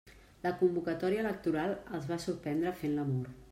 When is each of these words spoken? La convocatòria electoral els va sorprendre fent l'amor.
La 0.45 0.51
convocatòria 0.61 1.21
electoral 1.25 1.75
els 1.99 2.09
va 2.15 2.19
sorprendre 2.25 2.75
fent 2.83 2.99
l'amor. 2.99 3.33